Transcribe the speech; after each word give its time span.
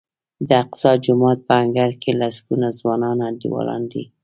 د 0.47 0.49
اقصی 0.63 0.91
جومات 1.05 1.39
په 1.47 1.53
انګړ 1.63 1.89
کې 2.01 2.11
لسګونه 2.21 2.67
ځوانان 2.79 3.17
انډیوالان 3.27 3.83
دي. 3.91 4.03